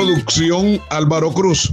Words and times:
Producción 0.00 0.80
Álvaro 0.88 1.30
Cruz. 1.30 1.70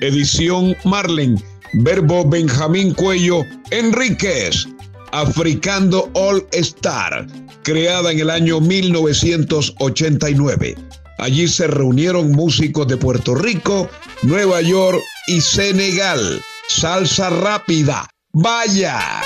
Edición 0.00 0.76
Marlen. 0.82 1.40
Verbo 1.74 2.28
Benjamín 2.28 2.92
Cuello 2.92 3.44
Enríquez. 3.70 4.66
Africando 5.12 6.10
All 6.14 6.44
Star. 6.50 7.24
Creada 7.62 8.10
en 8.10 8.18
el 8.18 8.30
año 8.30 8.60
1989. 8.60 10.74
Allí 11.18 11.46
se 11.46 11.68
reunieron 11.68 12.32
músicos 12.32 12.88
de 12.88 12.96
Puerto 12.96 13.36
Rico, 13.36 13.88
Nueva 14.22 14.60
York 14.60 14.98
y 15.28 15.40
Senegal. 15.40 16.42
Salsa 16.66 17.30
rápida. 17.30 18.10
Vaya. 18.32 19.22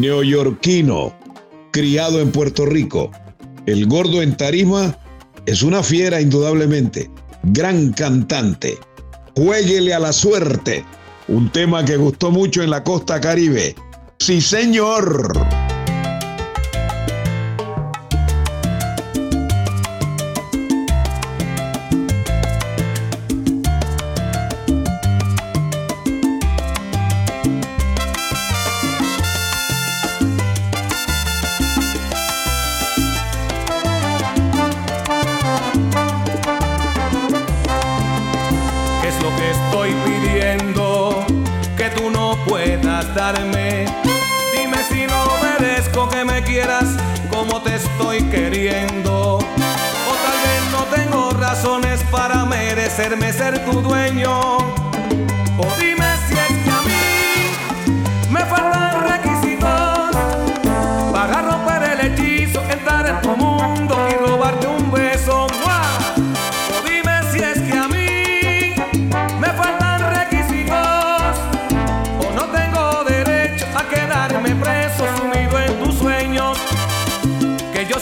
Neoyorquino, 0.00 1.14
criado 1.72 2.20
en 2.20 2.32
Puerto 2.32 2.66
Rico. 2.66 3.10
El 3.66 3.86
gordo 3.86 4.22
en 4.22 4.36
tarima 4.36 4.96
es 5.46 5.62
una 5.62 5.82
fiera 5.82 6.20
indudablemente, 6.20 7.10
gran 7.44 7.92
cantante. 7.92 8.78
Jueguele 9.36 9.94
a 9.94 9.98
la 9.98 10.12
suerte, 10.12 10.84
un 11.28 11.50
tema 11.50 11.84
que 11.84 11.96
gustó 11.96 12.30
mucho 12.30 12.62
en 12.62 12.70
la 12.70 12.82
costa 12.82 13.20
caribe. 13.20 13.74
Sí, 14.18 14.40
señor. 14.40 15.32
Quieras 46.50 46.96
como 47.28 47.62
te 47.62 47.76
estoy 47.76 48.22
queriendo. 48.24 49.38
O 49.38 50.12
tal 50.24 50.38
vez 50.46 50.62
no 50.72 50.82
tengo 50.96 51.30
razones 51.30 52.02
para 52.10 52.44
merecerme 52.44 53.32
ser 53.32 53.64
tu 53.64 53.80
dueño. 53.80 54.58
Dime 55.78 56.09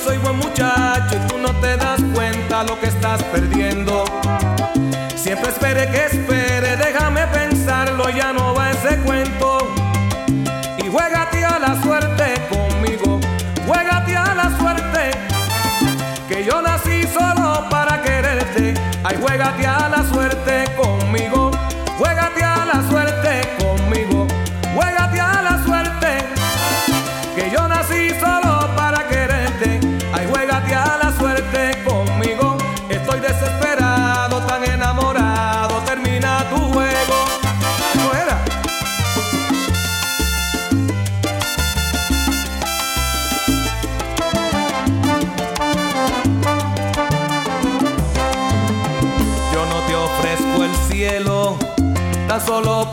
soy 0.08 0.16
buen 0.18 0.36
muchacho 0.38 1.16
y 1.16 1.28
tú 1.28 1.36
no 1.36 1.50
te 1.60 1.76
das 1.76 2.00
cuenta 2.14 2.64
lo 2.64 2.80
que 2.80 2.86
estás 2.86 3.22
perdiendo. 3.24 4.04
Siempre 5.14 5.50
espere 5.50 5.86
que 5.90 6.06
espere, 6.06 6.47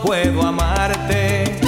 puedo 0.02 0.42
amarte. 0.42 1.58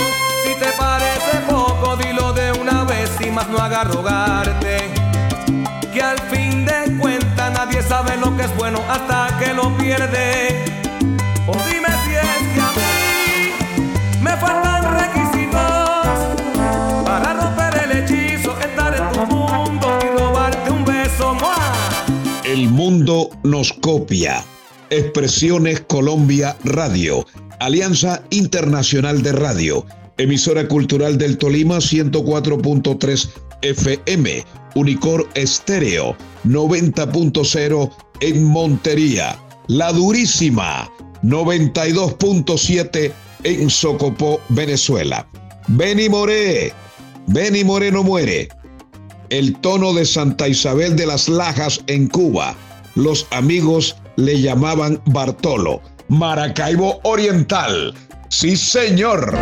Si 0.42 0.54
te 0.54 0.72
parece 0.78 1.38
poco, 1.48 1.96
dilo 1.96 2.32
de 2.32 2.52
una 2.52 2.84
vez 2.84 3.10
y 3.20 3.30
más 3.30 3.48
no 3.48 3.58
haga 3.58 3.84
rogarte. 3.84 4.90
Que 5.92 6.02
al 6.02 6.18
fin 6.30 6.64
de 6.64 6.96
cuentas 7.00 7.52
nadie 7.52 7.82
sabe 7.82 8.16
lo 8.16 8.36
que 8.36 8.44
es 8.44 8.56
bueno 8.56 8.80
hasta 8.88 9.36
que 9.38 9.54
lo 9.54 9.76
pierde. 9.76 10.64
O 11.46 11.52
dime 11.70 11.88
si 12.04 12.14
es 12.14 12.54
que 12.54 12.60
a 12.60 12.70
mí 12.78 14.20
me 14.20 14.36
faltan 14.36 14.98
requisitos 14.98 16.18
para 17.04 17.34
romper 17.34 17.84
el 17.84 17.98
hechizo, 17.98 18.58
estar 18.60 18.94
en 18.94 19.12
tu 19.12 19.26
mundo 19.26 19.98
y 20.02 20.18
robarte 20.18 20.70
un 20.70 20.84
beso. 20.84 21.36
El 22.44 22.68
mundo 22.68 23.30
nos 23.42 23.72
copia. 23.72 24.44
Expresiones 24.90 25.80
Colombia 25.82 26.56
Radio, 26.64 27.26
Alianza 27.60 28.22
Internacional 28.30 29.22
de 29.22 29.32
Radio, 29.32 29.84
emisora 30.16 30.66
cultural 30.66 31.18
del 31.18 31.36
Tolima 31.36 31.76
104.3 31.76 33.28
FM, 33.62 34.44
Unicor 34.74 35.28
Estéreo 35.34 36.16
90.0 36.44 37.90
en 38.20 38.44
Montería, 38.44 39.38
La 39.66 39.92
Durísima 39.92 40.90
92.7 41.22 43.12
en 43.44 43.70
Socopó, 43.70 44.40
Venezuela. 44.48 45.28
Beni 45.68 46.08
Moré, 46.08 46.72
Beni 47.26 47.62
Moré 47.64 47.92
no 47.92 48.02
muere. 48.02 48.48
El 49.28 49.54
tono 49.56 49.92
de 49.92 50.06
Santa 50.06 50.48
Isabel 50.48 50.96
de 50.96 51.04
las 51.06 51.28
Lajas 51.28 51.82
en 51.86 52.08
Cuba. 52.08 52.56
Los 52.94 53.26
amigos 53.30 53.96
le 54.18 54.40
llamaban 54.40 55.00
Bartolo. 55.06 55.80
Maracaibo 56.08 56.98
Oriental. 57.04 57.94
Sí, 58.28 58.56
señor. 58.56 59.36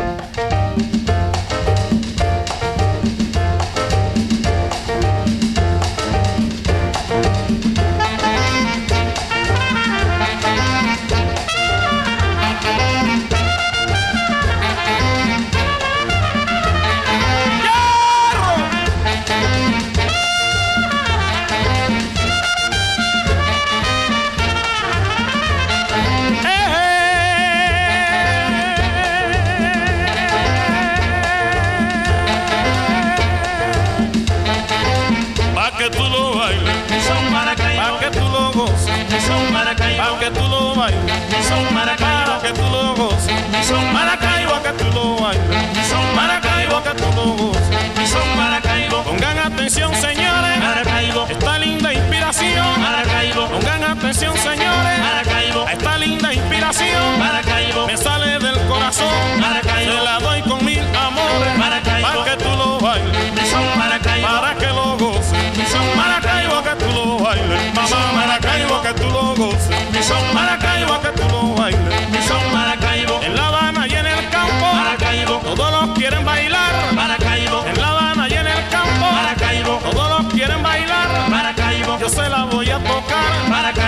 Maracaibo. 39.76 40.18
Que 40.18 40.30
tú 40.30 40.48
lo 40.48 40.74
bailes, 40.74 41.46
son 41.48 41.74
Maracaibo. 41.74 42.40
Que 42.42 42.52
tú 42.52 42.62
lo 42.62 42.94
goces, 42.94 43.66
son 43.66 43.92
Maracaibo 43.92 44.62
que 44.62 44.70
tú 44.70 44.84
lo 44.92 45.16
bailes, 45.16 45.86
son 45.88 46.16
Maracaibo 46.16 46.82
que 46.82 46.90
tú 46.90 47.04
lo 47.14 47.24
goces, 47.34 48.10
son 48.10 48.36
Maracaibo. 48.36 49.02
Pongan 49.02 49.38
atención 49.38 49.94
señores, 49.94 50.58
Maracaibo, 50.60 51.26
esta 51.28 51.58
linda 51.58 51.92
inspiración, 51.92 52.80
Maracaibo, 52.80 53.48
pongan 53.48 53.84
atención 53.84 54.32
señores. 54.34 54.45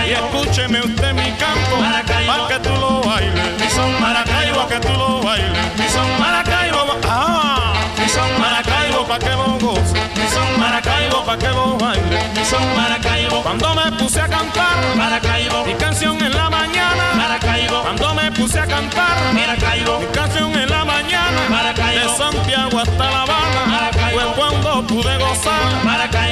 Y 0.09 0.13
escúcheme 0.13 0.81
usted 0.81 1.13
mi 1.13 1.31
canto, 1.33 1.77
para 1.77 2.47
que 2.47 2.67
tú 2.67 2.75
lo 2.77 3.01
bailes. 3.01 3.61
Mi 3.61 3.69
son 3.69 4.01
Maracaibo, 4.01 4.67
que 4.67 4.79
tú 4.79 4.93
lo 4.93 5.21
bailes. 5.21 5.75
Mi 5.77 5.87
son 5.87 6.19
Maracaibo, 6.19 6.97
ah, 7.07 7.73
mi 7.95 8.09
son 8.09 8.41
Maracaibo, 8.41 9.05
pa' 9.05 9.19
que 9.19 9.29
lo 9.29 9.59
goce. 9.59 9.93
Mi 10.15 10.27
son 10.33 10.59
Maracaibo, 10.59 11.23
pa' 11.23 11.37
que 11.37 11.49
lo 11.49 11.77
baile. 11.77 12.19
Mi 12.35 12.43
son 12.43 12.75
Maracaibo, 12.75 13.43
cuando 13.43 13.75
me 13.75 13.91
puse 13.99 14.19
a 14.19 14.27
cantar, 14.27 14.77
Maracaibo, 14.95 15.63
mi 15.63 15.75
canción 15.75 16.17
en 16.23 16.35
la 16.35 16.49
mañana, 16.49 17.13
Maracaibo, 17.15 17.83
cuando 17.83 18.15
me 18.15 18.31
puse 18.31 18.59
a 18.59 18.65
cantar, 18.65 19.15
Maracaibo, 19.33 19.99
mi 19.99 20.07
canción 20.07 20.51
en 20.55 20.69
la 20.71 20.85
mañana, 20.85 21.39
Maracaibo, 21.51 22.11
de 22.11 22.17
Santiago 22.17 22.79
hasta 22.79 23.11
La 23.11 23.21
Habana, 23.21 23.61
Maracaibo, 23.67 24.19
fue 24.21 24.33
cuando 24.35 24.87
pude 24.87 25.17
gozar, 25.19 25.83
Maracaibo, 25.83 26.28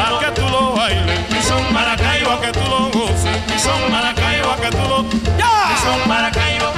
son 3.67 3.91
Maracaibo, 3.91 4.55
que 4.61 4.69
tú 4.69 4.83
lo, 4.91 5.03
¡Ya! 5.37 5.53
Mi 5.69 5.75
son 5.83 5.99
Maracaibo, 6.07 6.69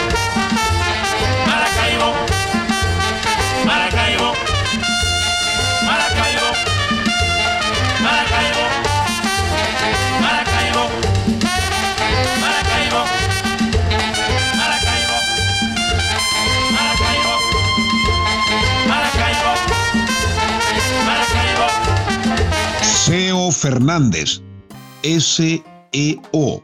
Maracaibo, 1.49 2.07
Maracaibo, 3.65 4.29
Maracaibo, 5.87 6.49
Maracaibo, 8.05 8.65
Maracaibo, 10.23 10.83
Maracaibo, 12.43 13.01
Maracaibo, 14.59 15.17
Maracaibo, 16.75 17.35
Maracaibo, 18.89 19.51
Maracaibo. 21.05 21.67
Seo 22.81 23.51
Fernández, 23.51 24.41
S-E-O. 25.03 26.61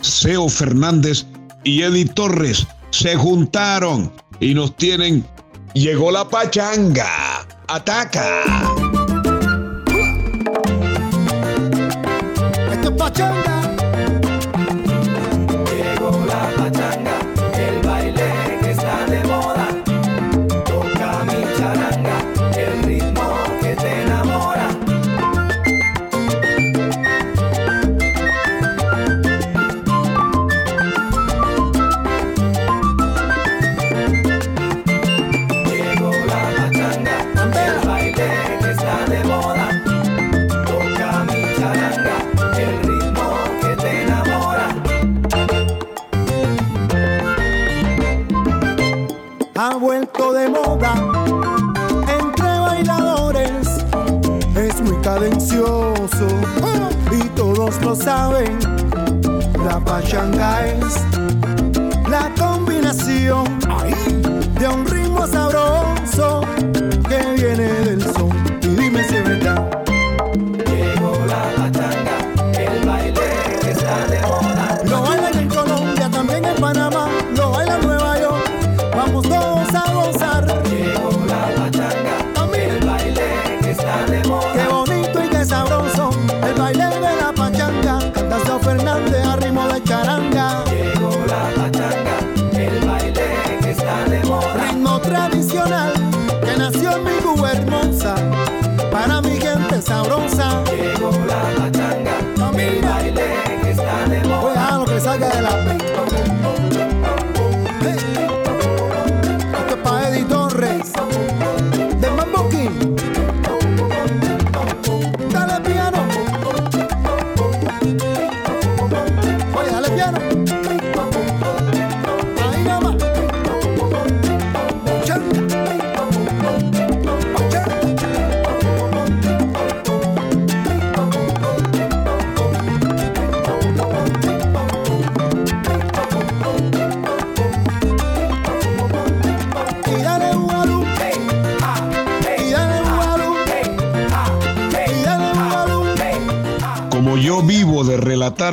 Seo 0.00 0.48
Fernández 0.48 1.26
y 1.64 1.82
Eddie 1.82 2.06
Torres 2.06 2.66
se 2.90 3.16
juntaron 3.16 4.12
y 4.40 4.54
nos 4.54 4.76
tienen. 4.76 5.24
Llegó 5.74 6.10
la 6.10 6.28
pachanga. 6.28 7.46
Ataca. 7.68 8.42
Es 12.72 12.90
pachanga. 12.92 13.57
Ha 49.60 49.74
vuelto 49.74 50.32
de 50.34 50.48
moda 50.48 50.94
entre 52.06 52.60
bailadores. 52.60 53.66
Es 54.54 54.80
muy 54.80 54.96
cadencioso 55.02 56.28
y 57.10 57.28
todos 57.30 57.82
lo 57.82 57.96
saben. 57.96 58.56
La 59.64 59.80
pachanga 59.80 60.64
es 60.64 61.02
la 62.08 62.32
combinación 62.38 63.58
de 64.60 64.68
un 64.68 64.86
ritmo 64.86 65.26
sabroso 65.26 66.42
saque 105.08 105.36
de 105.36 105.42
la 105.42 105.64
pena. 105.64 105.97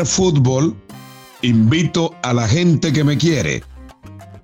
Fútbol, 0.05 0.75
invito 1.43 2.15
a 2.23 2.33
la 2.33 2.47
gente 2.47 2.91
que 2.91 3.03
me 3.03 3.15
quiere. 3.17 3.61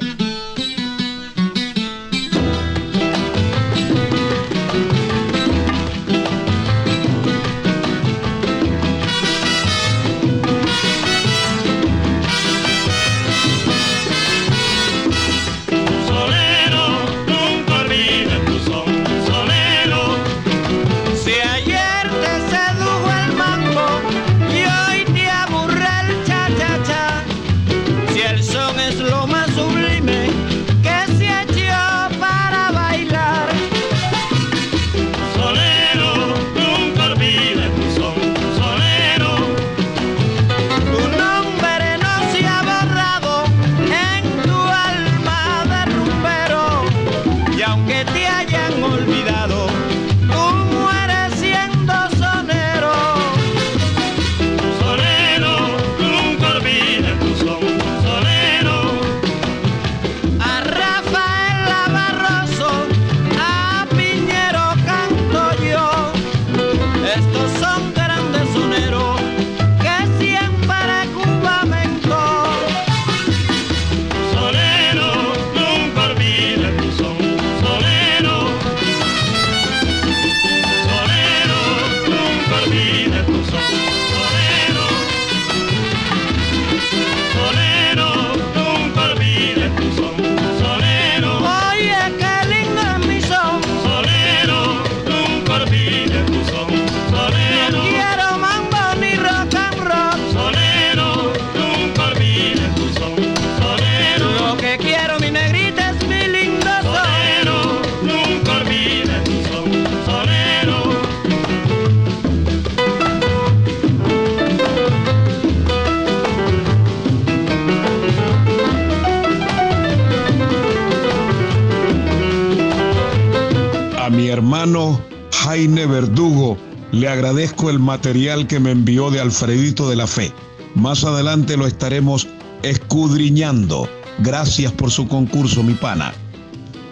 Jaime 125.62 125.86
Verdugo, 125.86 126.58
le 126.92 127.08
agradezco 127.08 127.70
el 127.70 127.78
material 127.78 128.48
que 128.48 128.60
me 128.60 128.72
envió 128.72 129.12
de 129.12 129.20
Alfredito 129.20 129.88
de 129.88 129.96
la 129.96 130.08
Fe. 130.08 130.32
Más 130.74 131.04
adelante 131.04 131.56
lo 131.56 131.68
estaremos 131.68 132.28
escudriñando. 132.64 133.88
Gracias 134.24 134.72
por 134.72 134.90
su 134.90 135.08
concurso, 135.08 135.62
mi 135.62 135.76
pana. 135.76 136.16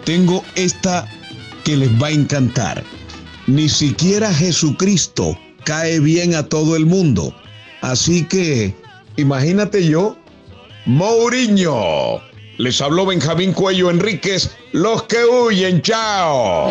Tengo 0.04 0.44
esta 0.54 1.04
que 1.64 1.76
les 1.76 1.90
va 2.00 2.06
a 2.06 2.10
encantar. 2.12 2.84
Ni 3.48 3.68
siquiera 3.68 4.32
Jesucristo 4.32 5.36
cae 5.64 5.98
bien 5.98 6.36
a 6.36 6.44
todo 6.44 6.76
el 6.76 6.86
mundo. 6.86 7.34
Así 7.80 8.22
que, 8.22 8.72
imagínate 9.16 9.84
yo, 9.84 10.16
Mourinho. 10.86 12.20
Les 12.58 12.80
habló 12.80 13.04
Benjamín 13.04 13.52
Cuello 13.52 13.90
Enríquez, 13.90 14.56
los 14.70 15.02
que 15.04 15.24
huyen, 15.24 15.82
chao. 15.82 16.70